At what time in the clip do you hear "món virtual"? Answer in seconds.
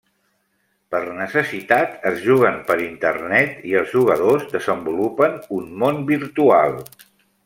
5.85-6.75